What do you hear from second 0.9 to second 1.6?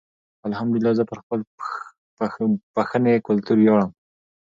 زه پر خپل